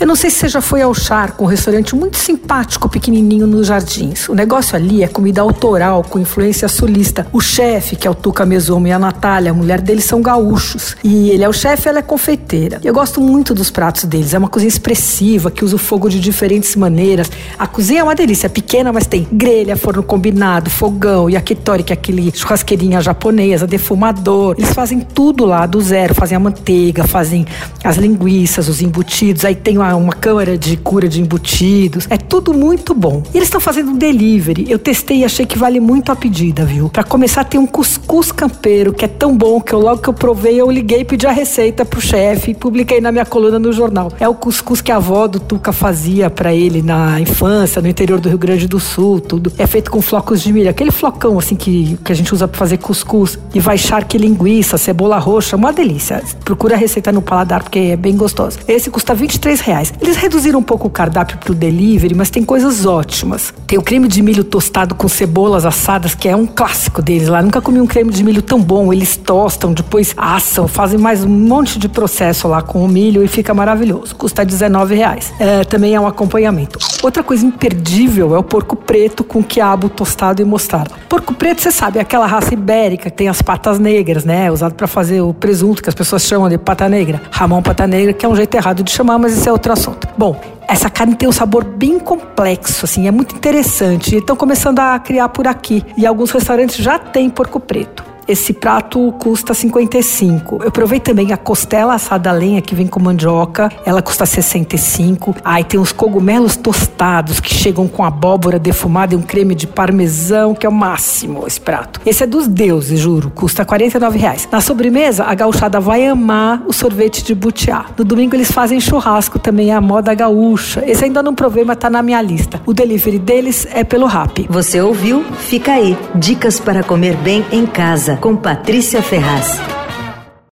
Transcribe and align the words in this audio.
Eu 0.00 0.06
não 0.06 0.14
sei 0.14 0.30
se 0.30 0.36
você 0.36 0.48
já 0.48 0.60
foi 0.60 0.80
ao 0.80 0.94
Char, 0.94 1.32
com 1.32 1.44
um 1.44 1.48
restaurante 1.48 1.96
muito 1.96 2.18
simpático, 2.18 2.88
pequenininho 2.88 3.48
nos 3.48 3.66
Jardins. 3.66 4.28
O 4.28 4.34
negócio 4.34 4.76
ali 4.76 5.02
é 5.02 5.08
comida 5.08 5.40
autoral, 5.40 6.04
com 6.04 6.20
influência 6.20 6.68
sulista. 6.68 7.26
O 7.32 7.40
chefe, 7.40 7.96
que 7.96 8.06
é 8.06 8.10
o 8.10 8.14
Tuca 8.14 8.46
Mesomo, 8.46 8.86
e 8.86 8.92
a 8.92 8.98
Natália, 8.98 9.50
a 9.50 9.54
mulher 9.54 9.80
dele, 9.80 10.00
são 10.00 10.22
gaúchos. 10.22 10.96
E 11.02 11.30
ele 11.30 11.42
é 11.42 11.48
o 11.48 11.52
chefe, 11.52 11.88
ela 11.88 11.98
é 11.98 12.02
confeiteira. 12.02 12.80
Eu 12.84 12.94
gosto 12.94 13.20
muito 13.20 13.52
dos 13.52 13.72
pratos 13.72 14.04
deles. 14.04 14.34
É 14.34 14.38
uma 14.38 14.48
cozinha 14.48 14.68
expressiva, 14.68 15.50
que 15.50 15.64
usa 15.64 15.74
o 15.74 15.78
fogo 15.80 16.08
de 16.08 16.20
diferentes 16.20 16.76
maneiras. 16.76 17.28
A 17.58 17.66
cozinha 17.66 17.98
é 17.98 18.04
uma 18.04 18.14
delícia, 18.14 18.46
é 18.46 18.50
pequena, 18.50 18.92
mas 18.92 19.04
tem 19.04 19.26
grelha, 19.32 19.76
forno 19.76 20.04
combinado, 20.04 20.70
fogão, 20.70 21.28
yakitori, 21.28 21.82
que 21.82 21.92
é 21.92 21.94
aquele 21.94 22.30
churrasqueirinha 22.32 23.00
japonesa, 23.00 23.66
defumador. 23.66 24.54
Eles 24.56 24.72
fazem 24.72 25.00
tudo 25.00 25.44
lá 25.44 25.66
do 25.66 25.80
zero, 25.80 26.14
fazem 26.14 26.36
a 26.36 26.40
manteiga, 26.40 27.02
fazem 27.04 27.44
as 27.82 27.96
linguiças, 27.96 28.68
os 28.68 28.80
embutidos, 28.80 29.44
aí 29.44 29.56
tem 29.56 29.76
uma, 29.88 29.96
uma 29.96 30.12
câmara 30.12 30.58
de 30.58 30.76
cura 30.76 31.08
de 31.08 31.20
embutidos. 31.20 32.06
É 32.10 32.16
tudo 32.16 32.52
muito 32.52 32.94
bom. 32.94 33.22
E 33.32 33.36
eles 33.36 33.48
estão 33.48 33.60
fazendo 33.60 33.90
um 33.92 33.96
delivery. 33.96 34.66
Eu 34.68 34.78
testei 34.78 35.18
e 35.18 35.24
achei 35.24 35.46
que 35.46 35.58
vale 35.58 35.80
muito 35.80 36.12
a 36.12 36.16
pedida, 36.16 36.64
viu? 36.64 36.88
Para 36.88 37.04
começar, 37.04 37.44
tem 37.44 37.60
um 37.60 37.66
cuscuz 37.66 38.32
campeiro 38.32 38.92
que 38.92 39.04
é 39.04 39.08
tão 39.08 39.36
bom 39.36 39.60
que 39.60 39.72
eu 39.72 39.80
logo 39.80 40.02
que 40.02 40.08
eu 40.08 40.14
provei, 40.14 40.60
eu 40.60 40.70
liguei, 40.70 41.04
pedi 41.04 41.26
a 41.26 41.32
receita 41.32 41.84
pro 41.84 42.00
chefe 42.00 42.50
e 42.50 42.54
publiquei 42.54 43.00
na 43.00 43.12
minha 43.12 43.24
coluna 43.24 43.58
no 43.58 43.72
jornal. 43.72 44.12
É 44.18 44.28
o 44.28 44.34
cuscuz 44.34 44.80
que 44.80 44.92
a 44.92 44.96
avó 44.96 45.26
do 45.26 45.40
Tuca 45.40 45.72
fazia 45.72 46.28
para 46.28 46.52
ele 46.52 46.82
na 46.82 47.20
infância, 47.20 47.80
no 47.80 47.88
interior 47.88 48.20
do 48.20 48.28
Rio 48.28 48.38
Grande 48.38 48.66
do 48.66 48.80
Sul, 48.80 49.20
tudo. 49.20 49.52
É 49.58 49.66
feito 49.66 49.90
com 49.90 50.02
flocos 50.02 50.42
de 50.42 50.52
milho, 50.52 50.68
aquele 50.68 50.90
flocão 50.90 51.38
assim 51.38 51.56
que, 51.56 51.98
que 52.04 52.12
a 52.12 52.14
gente 52.14 52.32
usa 52.34 52.46
para 52.46 52.58
fazer 52.58 52.78
cuscuz. 52.78 53.38
E 53.54 53.60
vai 53.60 53.78
charque 53.78 54.18
linguiça, 54.18 54.76
cebola 54.76 55.18
roxa, 55.18 55.56
uma 55.56 55.72
delícia. 55.72 56.22
Procura 56.44 56.74
a 56.74 56.78
receita 56.78 57.12
no 57.12 57.22
paladar 57.22 57.62
porque 57.62 57.78
é 57.78 57.96
bem 57.96 58.16
gostoso. 58.16 58.58
Esse 58.66 58.90
custa 58.90 59.14
23 59.14 59.60
reais. 59.60 59.77
Eles 60.00 60.16
reduziram 60.16 60.58
um 60.58 60.62
pouco 60.62 60.88
o 60.88 60.90
cardápio 60.90 61.38
pro 61.38 61.54
delivery, 61.54 62.14
mas 62.14 62.30
tem 62.30 62.44
coisas 62.44 62.86
ótimas. 62.86 63.52
Tem 63.66 63.78
o 63.78 63.82
creme 63.82 64.08
de 64.08 64.22
milho 64.22 64.44
tostado 64.44 64.94
com 64.94 65.08
cebolas 65.08 65.64
assadas, 65.64 66.14
que 66.14 66.28
é 66.28 66.34
um 66.34 66.46
clássico 66.46 67.02
deles 67.02 67.28
lá. 67.28 67.42
Nunca 67.42 67.60
comi 67.60 67.80
um 67.80 67.86
creme 67.86 68.10
de 68.10 68.22
milho 68.24 68.42
tão 68.42 68.60
bom. 68.60 68.92
Eles 68.92 69.16
tostam, 69.16 69.72
depois 69.72 70.14
assam, 70.16 70.66
fazem 70.66 70.98
mais 70.98 71.24
um 71.24 71.28
monte 71.28 71.78
de 71.78 71.88
processo 71.88 72.48
lá 72.48 72.62
com 72.62 72.84
o 72.84 72.88
milho 72.88 73.22
e 73.22 73.28
fica 73.28 73.54
maravilhoso. 73.54 74.14
Custa 74.16 74.44
19 74.44 74.94
reais. 74.94 75.32
É, 75.38 75.64
também 75.64 75.94
é 75.94 76.00
um 76.00 76.06
acompanhamento. 76.06 76.78
Outra 77.02 77.22
coisa 77.22 77.44
imperdível 77.46 78.34
é 78.34 78.38
o 78.38 78.42
porco 78.42 78.74
preto 78.74 79.22
com 79.22 79.42
quiabo 79.42 79.88
tostado 79.88 80.42
e 80.42 80.44
mostarda. 80.44 80.90
Porco 81.08 81.32
preto, 81.34 81.60
você 81.60 81.70
sabe, 81.70 81.98
é 81.98 82.02
aquela 82.02 82.26
raça 82.26 82.52
ibérica 82.54 83.10
que 83.10 83.16
tem 83.16 83.28
as 83.28 83.40
patas 83.40 83.78
negras, 83.78 84.24
né? 84.24 84.50
Usado 84.50 84.74
para 84.74 84.86
fazer 84.86 85.20
o 85.20 85.32
presunto 85.32 85.82
que 85.82 85.88
as 85.88 85.94
pessoas 85.94 86.22
chamam 86.22 86.48
de 86.48 86.58
pata 86.58 86.88
negra. 86.88 87.20
Ramon 87.30 87.62
pata 87.62 87.86
negra, 87.86 88.12
que 88.12 88.24
é 88.24 88.28
um 88.28 88.34
jeito 88.34 88.54
errado 88.54 88.82
de 88.82 88.90
chamar, 88.90 89.18
mas 89.18 89.36
esse 89.36 89.48
é 89.48 89.52
outro 89.52 89.67
assunto. 89.72 90.08
Bom, 90.16 90.40
essa 90.66 90.90
carne 90.90 91.14
tem 91.14 91.28
um 91.28 91.32
sabor 91.32 91.64
bem 91.64 91.98
complexo, 91.98 92.84
assim, 92.84 93.06
é 93.06 93.10
muito 93.10 93.34
interessante. 93.34 94.16
Estão 94.16 94.36
começando 94.36 94.78
a 94.80 94.98
criar 94.98 95.28
por 95.28 95.46
aqui. 95.46 95.84
E 95.96 96.06
alguns 96.06 96.30
restaurantes 96.30 96.76
já 96.76 96.98
têm 96.98 97.30
porco 97.30 97.58
preto. 97.58 98.07
Esse 98.28 98.52
prato 98.52 99.10
custa 99.18 99.54
55. 99.54 100.60
Eu 100.62 100.70
provei 100.70 101.00
também 101.00 101.32
a 101.32 101.36
costela 101.38 101.94
assada 101.94 102.28
a 102.28 102.32
lenha 102.32 102.60
que 102.60 102.74
vem 102.74 102.86
com 102.86 103.00
mandioca, 103.00 103.72
ela 103.86 104.02
custa 104.02 104.26
65. 104.26 105.34
Aí 105.42 105.64
tem 105.64 105.80
os 105.80 105.92
cogumelos 105.92 106.54
tostados 106.54 107.40
que 107.40 107.54
chegam 107.54 107.88
com 107.88 108.04
abóbora 108.04 108.58
defumada 108.58 109.14
e 109.14 109.16
um 109.16 109.22
creme 109.22 109.54
de 109.54 109.66
parmesão, 109.66 110.54
que 110.54 110.66
é 110.66 110.68
o 110.68 110.72
máximo 110.72 111.46
esse 111.46 111.58
prato. 111.58 112.02
Esse 112.04 112.22
é 112.22 112.26
dos 112.26 112.46
deuses, 112.46 113.00
juro, 113.00 113.32
custa 113.34 113.64
49 113.64 114.18
reais. 114.18 114.46
Na 114.52 114.60
sobremesa, 114.60 115.24
a 115.24 115.34
gauchada 115.34 115.80
vai 115.80 116.06
amar 116.06 116.62
o 116.66 116.72
sorvete 116.72 117.24
de 117.24 117.34
butiá. 117.34 117.86
No 117.96 118.04
domingo 118.04 118.36
eles 118.36 118.52
fazem 118.52 118.78
churrasco 118.78 119.38
também, 119.38 119.70
é 119.70 119.74
a 119.74 119.80
moda 119.80 120.12
gaúcha. 120.12 120.84
Esse 120.86 121.06
ainda 121.06 121.22
não 121.22 121.34
provei, 121.34 121.64
mas 121.64 121.78
tá 121.78 121.88
na 121.88 122.02
minha 122.02 122.20
lista. 122.20 122.60
O 122.66 122.74
delivery 122.74 123.18
deles 123.18 123.66
é 123.72 123.82
pelo 123.84 124.04
Rap. 124.04 124.46
Você 124.50 124.82
ouviu? 124.82 125.24
Fica 125.38 125.72
aí. 125.72 125.96
Dicas 126.14 126.60
para 126.60 126.82
comer 126.82 127.16
bem 127.16 127.42
em 127.50 127.64
casa 127.64 128.17
com 128.18 128.36
Patrícia 128.36 129.02
Ferraz. 129.02 129.77